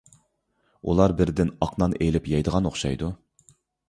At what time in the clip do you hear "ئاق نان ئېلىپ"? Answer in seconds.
1.65-2.31